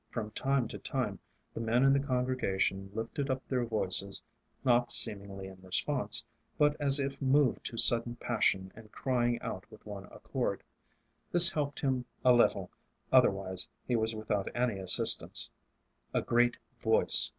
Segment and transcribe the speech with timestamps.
[0.09, 1.19] From time to time
[1.53, 4.23] the men in the congregation lifted up their voices
[4.65, 6.25] not seemingly in response,
[6.57, 10.63] but as if moved to sudden passion and crying out with one accord.
[11.31, 12.71] This helped him a little,
[13.11, 15.51] otherwise he was without any assistance.
[16.15, 17.29] A great Voice.